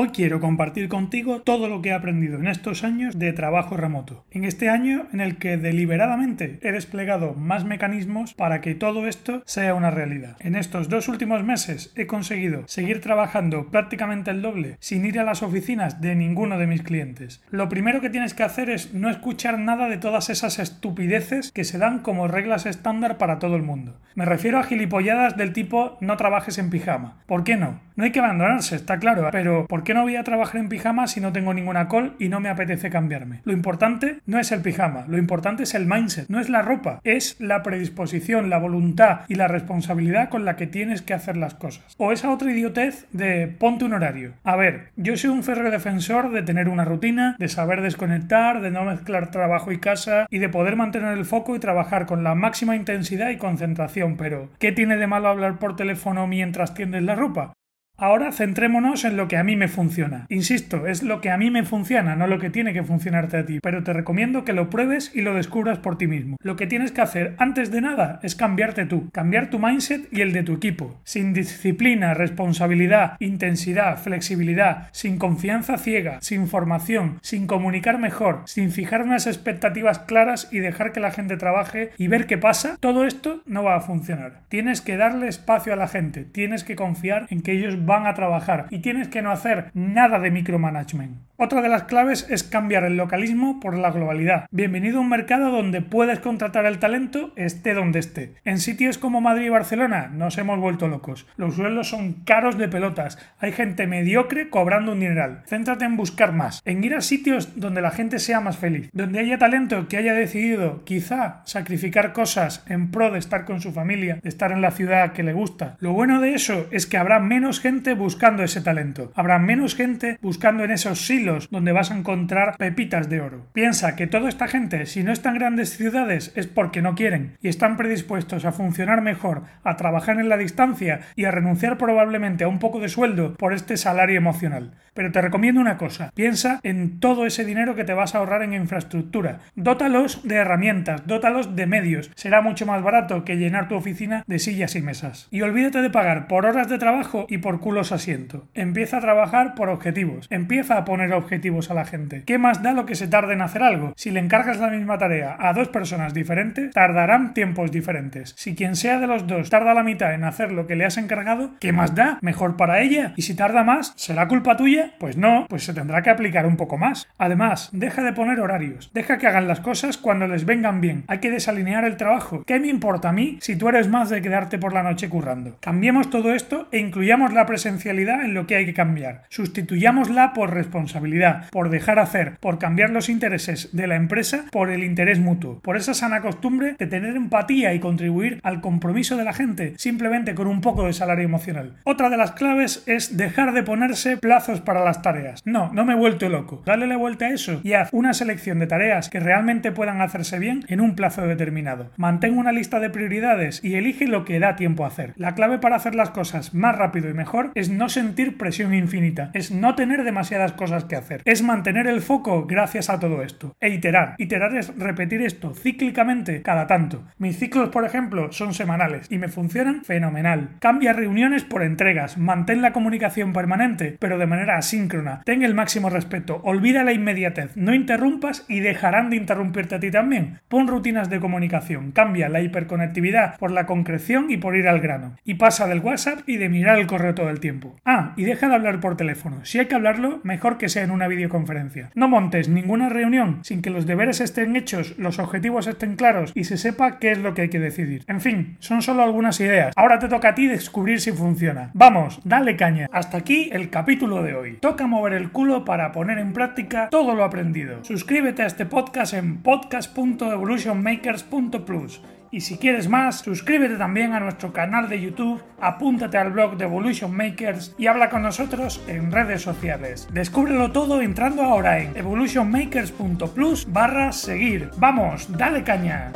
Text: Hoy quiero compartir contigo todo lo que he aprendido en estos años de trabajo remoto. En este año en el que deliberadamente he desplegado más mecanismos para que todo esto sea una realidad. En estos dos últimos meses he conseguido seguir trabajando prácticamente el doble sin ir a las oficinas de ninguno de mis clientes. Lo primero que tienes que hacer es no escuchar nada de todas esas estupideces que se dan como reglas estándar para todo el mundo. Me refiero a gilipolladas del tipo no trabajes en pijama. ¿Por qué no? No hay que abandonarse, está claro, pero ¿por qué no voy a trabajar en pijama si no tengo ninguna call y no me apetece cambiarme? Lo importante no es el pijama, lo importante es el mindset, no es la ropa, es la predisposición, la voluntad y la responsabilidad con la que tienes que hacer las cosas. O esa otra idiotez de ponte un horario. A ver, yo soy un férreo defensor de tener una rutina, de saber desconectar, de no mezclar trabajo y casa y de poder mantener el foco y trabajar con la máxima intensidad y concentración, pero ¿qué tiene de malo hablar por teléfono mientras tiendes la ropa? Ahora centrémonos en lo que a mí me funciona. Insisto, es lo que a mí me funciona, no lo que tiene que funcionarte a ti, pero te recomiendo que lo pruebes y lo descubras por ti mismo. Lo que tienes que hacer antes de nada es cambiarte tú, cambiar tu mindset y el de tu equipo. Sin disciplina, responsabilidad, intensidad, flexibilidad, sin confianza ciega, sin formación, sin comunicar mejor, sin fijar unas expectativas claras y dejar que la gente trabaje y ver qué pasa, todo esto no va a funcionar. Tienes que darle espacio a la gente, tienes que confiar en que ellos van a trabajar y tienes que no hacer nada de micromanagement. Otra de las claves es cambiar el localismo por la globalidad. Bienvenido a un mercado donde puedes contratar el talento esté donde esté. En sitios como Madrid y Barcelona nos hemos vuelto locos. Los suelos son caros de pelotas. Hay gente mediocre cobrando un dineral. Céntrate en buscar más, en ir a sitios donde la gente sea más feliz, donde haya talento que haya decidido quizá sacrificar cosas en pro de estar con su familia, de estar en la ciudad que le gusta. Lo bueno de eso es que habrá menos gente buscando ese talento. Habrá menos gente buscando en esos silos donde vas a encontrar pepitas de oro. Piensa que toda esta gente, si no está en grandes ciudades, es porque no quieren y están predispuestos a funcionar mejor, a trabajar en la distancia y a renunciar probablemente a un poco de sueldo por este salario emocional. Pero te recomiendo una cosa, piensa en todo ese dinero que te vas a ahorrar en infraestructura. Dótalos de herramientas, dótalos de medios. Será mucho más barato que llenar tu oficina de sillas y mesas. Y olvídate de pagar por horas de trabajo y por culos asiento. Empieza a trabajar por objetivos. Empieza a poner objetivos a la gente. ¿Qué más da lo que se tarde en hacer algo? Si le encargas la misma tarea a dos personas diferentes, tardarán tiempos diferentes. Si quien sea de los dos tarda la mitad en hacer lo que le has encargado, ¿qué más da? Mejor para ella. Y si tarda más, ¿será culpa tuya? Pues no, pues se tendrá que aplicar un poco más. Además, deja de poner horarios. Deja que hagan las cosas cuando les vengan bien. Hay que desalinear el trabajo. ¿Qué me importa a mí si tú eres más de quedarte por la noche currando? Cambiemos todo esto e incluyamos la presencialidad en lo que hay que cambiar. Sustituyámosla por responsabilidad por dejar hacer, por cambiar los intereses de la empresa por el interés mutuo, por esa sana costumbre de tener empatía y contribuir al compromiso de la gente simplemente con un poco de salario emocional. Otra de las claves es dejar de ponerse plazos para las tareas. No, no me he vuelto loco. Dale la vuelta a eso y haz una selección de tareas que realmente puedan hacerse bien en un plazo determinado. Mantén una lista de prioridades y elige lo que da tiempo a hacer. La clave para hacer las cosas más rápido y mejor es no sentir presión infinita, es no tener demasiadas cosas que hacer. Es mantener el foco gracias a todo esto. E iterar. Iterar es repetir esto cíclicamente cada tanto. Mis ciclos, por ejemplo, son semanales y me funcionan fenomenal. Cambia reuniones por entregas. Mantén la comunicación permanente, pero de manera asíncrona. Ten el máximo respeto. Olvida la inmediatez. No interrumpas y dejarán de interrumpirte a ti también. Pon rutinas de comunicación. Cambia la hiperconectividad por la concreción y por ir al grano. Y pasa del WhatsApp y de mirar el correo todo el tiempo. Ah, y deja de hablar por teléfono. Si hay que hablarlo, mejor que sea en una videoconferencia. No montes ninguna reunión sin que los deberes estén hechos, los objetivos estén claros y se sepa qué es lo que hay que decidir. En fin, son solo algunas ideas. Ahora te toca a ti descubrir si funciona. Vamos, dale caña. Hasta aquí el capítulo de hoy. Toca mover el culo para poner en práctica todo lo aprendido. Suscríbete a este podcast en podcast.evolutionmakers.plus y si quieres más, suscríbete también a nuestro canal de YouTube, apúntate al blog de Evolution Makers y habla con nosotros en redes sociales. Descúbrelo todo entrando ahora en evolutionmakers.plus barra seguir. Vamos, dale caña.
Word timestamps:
Hoy 0.00 0.10
quiero 0.10 0.38
compartir 0.38 0.88
contigo 0.88 1.42
todo 1.42 1.68
lo 1.68 1.82
que 1.82 1.88
he 1.88 1.92
aprendido 1.92 2.38
en 2.38 2.46
estos 2.46 2.84
años 2.84 3.18
de 3.18 3.32
trabajo 3.32 3.76
remoto. 3.76 4.24
En 4.30 4.44
este 4.44 4.68
año 4.68 5.08
en 5.12 5.20
el 5.20 5.38
que 5.38 5.56
deliberadamente 5.56 6.60
he 6.62 6.70
desplegado 6.70 7.34
más 7.34 7.64
mecanismos 7.64 8.32
para 8.32 8.60
que 8.60 8.76
todo 8.76 9.08
esto 9.08 9.42
sea 9.44 9.74
una 9.74 9.90
realidad. 9.90 10.36
En 10.38 10.54
estos 10.54 10.88
dos 10.88 11.08
últimos 11.08 11.42
meses 11.42 11.92
he 11.96 12.06
conseguido 12.06 12.62
seguir 12.68 13.00
trabajando 13.00 13.72
prácticamente 13.72 14.30
el 14.30 14.40
doble 14.40 14.76
sin 14.78 15.04
ir 15.04 15.18
a 15.18 15.24
las 15.24 15.42
oficinas 15.42 16.00
de 16.00 16.14
ninguno 16.14 16.58
de 16.58 16.68
mis 16.68 16.82
clientes. 16.82 17.42
Lo 17.50 17.68
primero 17.68 18.00
que 18.00 18.08
tienes 18.08 18.34
que 18.34 18.44
hacer 18.44 18.70
es 18.70 18.94
no 18.94 19.10
escuchar 19.10 19.58
nada 19.58 19.88
de 19.88 19.98
todas 19.98 20.30
esas 20.30 20.60
estupideces 20.60 21.50
que 21.50 21.64
se 21.64 21.78
dan 21.78 21.98
como 21.98 22.28
reglas 22.28 22.66
estándar 22.66 23.18
para 23.18 23.40
todo 23.40 23.56
el 23.56 23.62
mundo. 23.62 23.98
Me 24.14 24.24
refiero 24.24 24.60
a 24.60 24.62
gilipolladas 24.62 25.36
del 25.36 25.52
tipo 25.52 25.98
no 26.00 26.16
trabajes 26.16 26.58
en 26.58 26.70
pijama. 26.70 27.16
¿Por 27.26 27.42
qué 27.42 27.56
no? 27.56 27.80
No 27.96 28.04
hay 28.04 28.12
que 28.12 28.20
abandonarse, 28.20 28.76
está 28.76 29.00
claro, 29.00 29.28
pero 29.32 29.66
¿por 29.66 29.82
qué 29.88 29.94
no 29.94 30.02
voy 30.02 30.16
a 30.16 30.22
trabajar 30.22 30.60
en 30.60 30.68
pijama 30.68 31.06
si 31.06 31.18
no 31.18 31.32
tengo 31.32 31.54
ninguna 31.54 31.88
call 31.88 32.14
y 32.18 32.28
no 32.28 32.40
me 32.40 32.50
apetece 32.50 32.90
cambiarme? 32.90 33.40
Lo 33.44 33.54
importante 33.54 34.18
no 34.26 34.38
es 34.38 34.52
el 34.52 34.60
pijama, 34.60 35.06
lo 35.08 35.16
importante 35.16 35.62
es 35.62 35.72
el 35.72 35.86
mindset, 35.86 36.28
no 36.28 36.40
es 36.40 36.50
la 36.50 36.60
ropa, 36.60 37.00
es 37.04 37.40
la 37.40 37.62
predisposición, 37.62 38.50
la 38.50 38.58
voluntad 38.58 39.20
y 39.28 39.36
la 39.36 39.48
responsabilidad 39.48 40.28
con 40.28 40.44
la 40.44 40.56
que 40.56 40.66
tienes 40.66 41.00
que 41.00 41.14
hacer 41.14 41.38
las 41.38 41.54
cosas. 41.54 41.94
O 41.96 42.12
esa 42.12 42.30
otra 42.30 42.52
idiotez 42.52 43.06
de 43.12 43.46
ponte 43.46 43.86
un 43.86 43.94
horario. 43.94 44.34
A 44.44 44.56
ver, 44.56 44.90
yo 44.96 45.16
soy 45.16 45.30
un 45.30 45.42
férreo 45.42 45.70
defensor 45.70 46.32
de 46.32 46.42
tener 46.42 46.68
una 46.68 46.84
rutina, 46.84 47.34
de 47.38 47.48
saber 47.48 47.80
desconectar, 47.80 48.60
de 48.60 48.70
no 48.70 48.84
mezclar 48.84 49.30
trabajo 49.30 49.72
y 49.72 49.78
casa 49.78 50.26
y 50.28 50.36
de 50.36 50.50
poder 50.50 50.76
mantener 50.76 51.16
el 51.16 51.24
foco 51.24 51.56
y 51.56 51.60
trabajar 51.60 52.04
con 52.04 52.22
la 52.22 52.34
máxima 52.34 52.76
intensidad 52.76 53.30
y 53.30 53.38
concentración, 53.38 54.18
pero 54.18 54.50
¿qué 54.58 54.70
tiene 54.70 54.98
de 54.98 55.06
malo 55.06 55.28
hablar 55.28 55.58
por 55.58 55.76
teléfono 55.76 56.26
mientras 56.26 56.74
tiendes 56.74 57.04
la 57.04 57.14
ropa? 57.14 57.54
Ahora 58.00 58.30
centrémonos 58.30 59.04
en 59.04 59.16
lo 59.16 59.26
que 59.26 59.36
a 59.36 59.42
mí 59.42 59.56
me 59.56 59.66
funciona. 59.66 60.26
Insisto, 60.28 60.86
es 60.86 61.02
lo 61.02 61.20
que 61.20 61.32
a 61.32 61.36
mí 61.36 61.50
me 61.50 61.64
funciona, 61.64 62.14
no 62.14 62.28
lo 62.28 62.38
que 62.38 62.48
tiene 62.48 62.72
que 62.72 62.84
funcionarte 62.84 63.38
a 63.38 63.44
ti, 63.44 63.58
pero 63.60 63.82
te 63.82 63.92
recomiendo 63.92 64.44
que 64.44 64.52
lo 64.52 64.70
pruebes 64.70 65.10
y 65.16 65.22
lo 65.22 65.34
descubras 65.34 65.80
por 65.80 65.98
ti 65.98 66.06
mismo. 66.06 66.36
Lo 66.40 66.54
que 66.54 66.68
tienes 66.68 66.92
que 66.92 67.00
hacer 67.00 67.34
antes 67.38 67.72
de 67.72 67.80
nada 67.80 68.20
es 68.22 68.36
cambiarte 68.36 68.86
tú, 68.86 69.10
cambiar 69.10 69.50
tu 69.50 69.58
mindset 69.58 70.06
y 70.12 70.20
el 70.20 70.32
de 70.32 70.44
tu 70.44 70.52
equipo. 70.52 71.00
Sin 71.02 71.32
disciplina, 71.32 72.14
responsabilidad, 72.14 73.16
intensidad, 73.18 73.98
flexibilidad, 73.98 74.86
sin 74.92 75.18
confianza 75.18 75.76
ciega, 75.76 76.18
sin 76.20 76.46
formación, 76.46 77.18
sin 77.20 77.48
comunicar 77.48 77.98
mejor, 77.98 78.42
sin 78.44 78.70
fijar 78.70 79.02
unas 79.02 79.26
expectativas 79.26 79.98
claras 79.98 80.48
y 80.52 80.60
dejar 80.60 80.92
que 80.92 81.00
la 81.00 81.10
gente 81.10 81.36
trabaje 81.36 81.90
y 81.98 82.06
ver 82.06 82.28
qué 82.28 82.38
pasa, 82.38 82.76
todo 82.78 83.04
esto 83.04 83.42
no 83.44 83.64
va 83.64 83.74
a 83.74 83.80
funcionar. 83.80 84.42
Tienes 84.48 84.82
que 84.82 84.96
darle 84.96 85.26
espacio 85.26 85.72
a 85.72 85.76
la 85.76 85.88
gente, 85.88 86.22
tienes 86.22 86.62
que 86.62 86.76
confiar 86.76 87.26
en 87.30 87.42
que 87.42 87.50
ellos 87.50 87.87
van 87.88 88.06
a 88.06 88.14
trabajar 88.14 88.66
y 88.70 88.78
tienes 88.78 89.08
que 89.08 89.22
no 89.22 89.32
hacer 89.32 89.72
nada 89.74 90.20
de 90.20 90.30
micromanagement. 90.30 91.27
Otra 91.40 91.62
de 91.62 91.68
las 91.68 91.84
claves 91.84 92.26
es 92.30 92.42
cambiar 92.42 92.82
el 92.82 92.96
localismo 92.96 93.60
por 93.60 93.78
la 93.78 93.92
globalidad. 93.92 94.46
Bienvenido 94.50 94.98
a 94.98 95.02
un 95.02 95.08
mercado 95.08 95.52
donde 95.52 95.80
puedes 95.80 96.18
contratar 96.18 96.66
el 96.66 96.80
talento 96.80 97.32
esté 97.36 97.74
donde 97.74 98.00
esté. 98.00 98.34
En 98.44 98.58
sitios 98.58 98.98
como 98.98 99.20
Madrid 99.20 99.46
y 99.46 99.48
Barcelona 99.48 100.10
nos 100.12 100.36
hemos 100.36 100.58
vuelto 100.58 100.88
locos. 100.88 101.28
Los 101.36 101.54
suelos 101.54 101.90
son 101.90 102.24
caros 102.24 102.58
de 102.58 102.66
pelotas. 102.66 103.24
Hay 103.38 103.52
gente 103.52 103.86
mediocre 103.86 104.50
cobrando 104.50 104.90
un 104.90 104.98
dineral. 104.98 105.44
Céntrate 105.46 105.84
en 105.84 105.96
buscar 105.96 106.32
más, 106.32 106.60
en 106.64 106.82
ir 106.82 106.96
a 106.96 107.02
sitios 107.02 107.52
donde 107.54 107.82
la 107.82 107.92
gente 107.92 108.18
sea 108.18 108.40
más 108.40 108.56
feliz, 108.56 108.90
donde 108.92 109.20
haya 109.20 109.38
talento 109.38 109.86
que 109.86 109.96
haya 109.96 110.14
decidido 110.14 110.82
quizá 110.84 111.42
sacrificar 111.44 112.12
cosas 112.12 112.64
en 112.66 112.90
pro 112.90 113.12
de 113.12 113.20
estar 113.20 113.44
con 113.44 113.60
su 113.60 113.70
familia, 113.70 114.18
de 114.24 114.28
estar 114.28 114.50
en 114.50 114.60
la 114.60 114.72
ciudad 114.72 115.12
que 115.12 115.22
le 115.22 115.34
gusta. 115.34 115.76
Lo 115.78 115.92
bueno 115.92 116.20
de 116.20 116.34
eso 116.34 116.66
es 116.72 116.88
que 116.88 116.96
habrá 116.96 117.20
menos 117.20 117.60
gente 117.60 117.94
buscando 117.94 118.42
ese 118.42 118.60
talento. 118.60 119.12
Habrá 119.14 119.38
menos 119.38 119.76
gente 119.76 120.18
buscando 120.20 120.64
en 120.64 120.72
esos 120.72 121.06
silos 121.06 121.27
donde 121.50 121.72
vas 121.72 121.90
a 121.90 121.96
encontrar 121.96 122.56
pepitas 122.56 123.08
de 123.08 123.20
oro. 123.20 123.46
Piensa 123.52 123.96
que 123.96 124.06
toda 124.06 124.28
esta 124.28 124.48
gente, 124.48 124.86
si 124.86 125.02
no 125.02 125.12
está 125.12 125.30
en 125.30 125.36
grandes 125.36 125.76
ciudades, 125.76 126.32
es 126.34 126.46
porque 126.46 126.82
no 126.82 126.94
quieren 126.94 127.36
y 127.40 127.48
están 127.48 127.76
predispuestos 127.76 128.44
a 128.44 128.52
funcionar 128.52 129.02
mejor, 129.02 129.42
a 129.64 129.76
trabajar 129.76 130.18
en 130.18 130.28
la 130.28 130.36
distancia 130.36 131.00
y 131.16 131.24
a 131.24 131.30
renunciar 131.30 131.78
probablemente 131.78 132.44
a 132.44 132.48
un 132.48 132.58
poco 132.58 132.80
de 132.80 132.88
sueldo 132.88 133.34
por 133.34 133.52
este 133.52 133.76
salario 133.76 134.16
emocional. 134.16 134.72
Pero 134.94 135.12
te 135.12 135.20
recomiendo 135.20 135.60
una 135.60 135.76
cosa, 135.76 136.10
piensa 136.14 136.58
en 136.64 136.98
todo 136.98 137.24
ese 137.24 137.44
dinero 137.44 137.76
que 137.76 137.84
te 137.84 137.94
vas 137.94 138.14
a 138.14 138.18
ahorrar 138.18 138.42
en 138.42 138.52
infraestructura. 138.52 139.38
Dótalos 139.54 140.26
de 140.26 140.34
herramientas, 140.34 141.06
dótalos 141.06 141.54
de 141.54 141.66
medios. 141.66 142.10
Será 142.16 142.42
mucho 142.42 142.66
más 142.66 142.82
barato 142.82 143.24
que 143.24 143.36
llenar 143.36 143.68
tu 143.68 143.76
oficina 143.76 144.24
de 144.26 144.38
sillas 144.40 144.74
y 144.74 144.82
mesas. 144.82 145.28
Y 145.30 145.42
olvídate 145.42 145.82
de 145.82 145.90
pagar 145.90 146.26
por 146.26 146.46
horas 146.46 146.68
de 146.68 146.78
trabajo 146.78 147.26
y 147.28 147.38
por 147.38 147.60
culos 147.60 147.92
asiento. 147.92 148.48
Empieza 148.54 148.96
a 148.96 149.00
trabajar 149.00 149.54
por 149.54 149.68
objetivos. 149.68 150.26
Empieza 150.30 150.76
a 150.76 150.84
poner 150.84 151.12
objetivos 151.18 151.70
a 151.70 151.74
la 151.74 151.84
gente. 151.84 152.22
¿Qué 152.24 152.38
más 152.38 152.62
da 152.62 152.72
lo 152.72 152.86
que 152.86 152.94
se 152.94 153.08
tarde 153.08 153.34
en 153.34 153.42
hacer 153.42 153.62
algo? 153.62 153.92
Si 153.96 154.10
le 154.10 154.20
encargas 154.20 154.58
la 154.58 154.70
misma 154.70 154.98
tarea 154.98 155.36
a 155.38 155.52
dos 155.52 155.68
personas 155.68 156.14
diferentes, 156.14 156.72
tardarán 156.72 157.34
tiempos 157.34 157.70
diferentes. 157.70 158.34
Si 158.36 158.54
quien 158.54 158.76
sea 158.76 158.98
de 158.98 159.06
los 159.06 159.26
dos 159.26 159.50
tarda 159.50 159.74
la 159.74 159.82
mitad 159.82 160.14
en 160.14 160.24
hacer 160.24 160.52
lo 160.52 160.66
que 160.66 160.76
le 160.76 160.84
has 160.84 160.96
encargado, 160.96 161.50
¿qué 161.60 161.72
más 161.72 161.94
da? 161.94 162.18
Mejor 162.22 162.56
para 162.56 162.80
ella. 162.80 163.12
Y 163.16 163.22
si 163.22 163.34
tarda 163.34 163.64
más, 163.64 163.92
¿será 163.96 164.28
culpa 164.28 164.56
tuya? 164.56 164.92
Pues 164.98 165.16
no, 165.16 165.46
pues 165.48 165.64
se 165.64 165.74
tendrá 165.74 166.02
que 166.02 166.10
aplicar 166.10 166.46
un 166.46 166.56
poco 166.56 166.78
más. 166.78 167.08
Además, 167.18 167.70
deja 167.72 168.02
de 168.02 168.12
poner 168.12 168.40
horarios. 168.40 168.90
Deja 168.94 169.18
que 169.18 169.26
hagan 169.26 169.48
las 169.48 169.60
cosas 169.60 169.98
cuando 169.98 170.26
les 170.26 170.44
vengan 170.44 170.80
bien. 170.80 171.04
Hay 171.08 171.18
que 171.18 171.30
desalinear 171.30 171.84
el 171.84 171.96
trabajo. 171.96 172.44
¿Qué 172.46 172.60
me 172.60 172.68
importa 172.68 173.10
a 173.10 173.12
mí 173.12 173.38
si 173.40 173.56
tú 173.56 173.68
eres 173.68 173.88
más 173.88 174.10
de 174.10 174.22
quedarte 174.22 174.58
por 174.58 174.72
la 174.72 174.82
noche 174.82 175.08
currando? 175.08 175.56
Cambiemos 175.60 176.10
todo 176.10 176.32
esto 176.32 176.68
e 176.72 176.78
incluyamos 176.78 177.32
la 177.32 177.46
presencialidad 177.46 178.24
en 178.24 178.34
lo 178.34 178.46
que 178.46 178.56
hay 178.56 178.66
que 178.66 178.74
cambiar. 178.74 179.24
Sustituyámosla 179.28 180.32
por 180.32 180.54
responsabilidad 180.54 181.07
por 181.50 181.70
dejar 181.70 181.98
hacer, 181.98 182.36
por 182.40 182.58
cambiar 182.58 182.90
los 182.90 183.08
intereses 183.08 183.70
de 183.72 183.86
la 183.86 183.96
empresa 183.96 184.44
por 184.50 184.70
el 184.70 184.84
interés 184.84 185.18
mutuo, 185.18 185.60
por 185.60 185.76
esa 185.76 185.94
sana 185.94 186.20
costumbre 186.20 186.76
de 186.78 186.86
tener 186.86 187.16
empatía 187.16 187.74
y 187.74 187.80
contribuir 187.80 188.40
al 188.42 188.60
compromiso 188.60 189.16
de 189.16 189.24
la 189.24 189.32
gente 189.32 189.74
simplemente 189.76 190.34
con 190.34 190.46
un 190.46 190.60
poco 190.60 190.86
de 190.86 190.92
salario 190.92 191.24
emocional. 191.24 191.76
Otra 191.84 192.10
de 192.10 192.16
las 192.16 192.32
claves 192.32 192.82
es 192.86 193.16
dejar 193.16 193.52
de 193.52 193.62
ponerse 193.62 194.16
plazos 194.16 194.60
para 194.60 194.84
las 194.84 195.02
tareas. 195.02 195.42
No, 195.44 195.70
no 195.72 195.84
me 195.84 195.94
he 195.94 195.96
vuelto 195.96 196.28
loco. 196.28 196.62
Dale 196.64 196.86
la 196.86 196.96
vuelta 196.96 197.26
a 197.26 197.30
eso 197.30 197.60
y 197.62 197.72
haz 197.72 197.88
una 197.92 198.14
selección 198.14 198.58
de 198.58 198.66
tareas 198.66 199.08
que 199.08 199.20
realmente 199.20 199.72
puedan 199.72 200.00
hacerse 200.00 200.38
bien 200.38 200.64
en 200.68 200.80
un 200.80 200.94
plazo 200.94 201.26
determinado. 201.26 201.90
Mantén 201.96 202.36
una 202.36 202.52
lista 202.52 202.80
de 202.80 202.90
prioridades 202.90 203.62
y 203.62 203.74
elige 203.74 204.06
lo 204.06 204.24
que 204.24 204.40
da 204.40 204.56
tiempo 204.56 204.84
a 204.84 204.88
hacer. 204.88 205.12
La 205.16 205.34
clave 205.34 205.58
para 205.58 205.76
hacer 205.76 205.94
las 205.94 206.10
cosas 206.10 206.54
más 206.54 206.76
rápido 206.76 207.08
y 207.08 207.14
mejor 207.14 207.50
es 207.54 207.70
no 207.70 207.88
sentir 207.88 208.36
presión 208.36 208.74
infinita, 208.74 209.30
es 209.34 209.50
no 209.50 209.74
tener 209.74 210.04
demasiadas 210.04 210.52
cosas 210.52 210.84
que 210.84 210.96
hacer. 210.98 211.22
Es 211.24 211.42
mantener 211.42 211.86
el 211.86 212.00
foco 212.00 212.46
gracias 212.46 212.90
a 212.90 212.98
todo 212.98 213.22
esto. 213.22 213.56
E 213.60 213.70
iterar. 213.70 214.14
Iterar 214.18 214.56
es 214.56 214.76
repetir 214.76 215.22
esto 215.22 215.54
cíclicamente 215.54 216.42
cada 216.42 216.66
tanto. 216.66 217.04
Mis 217.18 217.38
ciclos, 217.38 217.70
por 217.70 217.84
ejemplo, 217.84 218.32
son 218.32 218.54
semanales 218.54 219.06
y 219.10 219.18
me 219.18 219.28
funcionan 219.28 219.84
fenomenal. 219.84 220.50
Cambia 220.60 220.92
reuniones 220.92 221.44
por 221.44 221.62
entregas. 221.62 222.18
Mantén 222.18 222.62
la 222.62 222.72
comunicación 222.72 223.32
permanente, 223.32 223.96
pero 223.98 224.18
de 224.18 224.26
manera 224.26 224.56
asíncrona. 224.56 225.22
Ten 225.24 225.42
el 225.42 225.54
máximo 225.54 225.90
respeto. 225.90 226.40
Olvida 226.44 226.84
la 226.84 226.92
inmediatez. 226.92 227.56
No 227.56 227.74
interrumpas 227.74 228.44
y 228.48 228.60
dejarán 228.60 229.10
de 229.10 229.16
interrumpirte 229.16 229.76
a 229.76 229.80
ti 229.80 229.90
también. 229.90 230.40
Pon 230.48 230.68
rutinas 230.68 231.10
de 231.10 231.20
comunicación. 231.20 231.92
Cambia 231.92 232.28
la 232.28 232.40
hiperconectividad 232.40 233.36
por 233.38 233.50
la 233.50 233.66
concreción 233.66 234.30
y 234.30 234.36
por 234.36 234.56
ir 234.56 234.68
al 234.68 234.80
grano. 234.80 235.16
Y 235.24 235.34
pasa 235.34 235.66
del 235.66 235.80
WhatsApp 235.80 236.20
y 236.26 236.36
de 236.36 236.48
mirar 236.48 236.78
el 236.78 236.86
correo 236.86 237.14
todo 237.14 237.30
el 237.30 237.40
tiempo. 237.40 237.76
Ah, 237.84 238.14
y 238.16 238.24
deja 238.24 238.48
de 238.48 238.54
hablar 238.54 238.80
por 238.80 238.96
teléfono. 238.96 239.44
Si 239.44 239.58
hay 239.58 239.66
que 239.66 239.74
hablarlo, 239.74 240.20
mejor 240.24 240.58
que 240.58 240.68
sea 240.68 240.86
en 240.88 240.94
una 240.94 241.06
videoconferencia. 241.06 241.90
No 241.94 242.08
montes 242.08 242.48
ninguna 242.48 242.88
reunión 242.88 243.40
sin 243.42 243.60
que 243.62 243.70
los 243.70 243.86
deberes 243.86 244.20
estén 244.20 244.56
hechos, 244.56 244.98
los 244.98 245.18
objetivos 245.18 245.66
estén 245.66 245.96
claros 245.96 246.30
y 246.34 246.44
se 246.44 246.56
sepa 246.56 246.98
qué 246.98 247.10
es 247.12 247.18
lo 247.18 247.34
que 247.34 247.42
hay 247.42 247.50
que 247.50 247.60
decidir. 247.60 248.04
En 248.08 248.22
fin, 248.22 248.56
son 248.60 248.80
solo 248.82 249.02
algunas 249.02 249.40
ideas. 249.40 249.74
Ahora 249.76 249.98
te 249.98 250.08
toca 250.08 250.30
a 250.30 250.34
ti 250.34 250.46
descubrir 250.46 251.00
si 251.00 251.12
funciona. 251.12 251.70
Vamos, 251.74 252.20
dale 252.24 252.56
caña. 252.56 252.88
Hasta 252.90 253.18
aquí 253.18 253.50
el 253.52 253.68
capítulo 253.70 254.22
de 254.22 254.34
hoy. 254.34 254.56
Toca 254.60 254.86
mover 254.86 255.12
el 255.12 255.30
culo 255.30 255.64
para 255.64 255.92
poner 255.92 256.18
en 256.18 256.32
práctica 256.32 256.88
todo 256.90 257.14
lo 257.14 257.24
aprendido. 257.24 257.84
Suscríbete 257.84 258.42
a 258.42 258.46
este 258.46 258.64
podcast 258.64 259.12
en 259.14 259.42
podcast.evolutionmakers.plus 259.42 262.00
y 262.30 262.40
si 262.40 262.58
quieres 262.58 262.88
más, 262.88 263.20
suscríbete 263.20 263.76
también 263.76 264.12
a 264.12 264.20
nuestro 264.20 264.52
canal 264.52 264.88
de 264.88 265.00
YouTube, 265.00 265.42
apúntate 265.60 266.18
al 266.18 266.30
blog 266.30 266.56
de 266.56 266.64
Evolution 266.64 267.14
Makers 267.14 267.74
y 267.78 267.86
habla 267.86 268.10
con 268.10 268.22
nosotros 268.22 268.82
en 268.86 269.12
redes 269.12 269.42
sociales. 269.42 270.08
Descúbrelo 270.12 270.72
todo 270.72 271.00
entrando 271.00 271.42
ahora 271.42 271.78
en 271.80 271.96
evolutionmakers.plus 271.96 273.72
barra 273.72 274.12
seguir. 274.12 274.70
Vamos, 274.76 275.26
dale 275.36 275.62
caña. 275.62 276.12